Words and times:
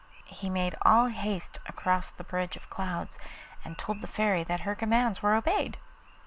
He 0.25 0.49
made 0.49 0.73
all 0.81 1.09
haste 1.09 1.59
across 1.67 2.09
the 2.09 2.23
bridge 2.23 2.55
of 2.57 2.71
clouds, 2.71 3.19
and 3.63 3.77
told 3.77 4.01
the 4.01 4.07
Fairy 4.07 4.43
that 4.43 4.61
her 4.61 4.73
commands 4.73 5.21
were 5.21 5.35
obeyed. 5.35 5.77